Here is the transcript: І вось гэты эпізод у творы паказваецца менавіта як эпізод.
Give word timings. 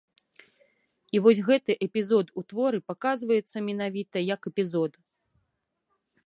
І 1.17 1.19
вось 1.25 1.41
гэты 1.49 1.75
эпізод 1.87 2.33
у 2.41 2.45
творы 2.53 2.79
паказваецца 2.89 3.57
менавіта 3.67 4.17
як 4.35 4.41
эпізод. 4.53 4.91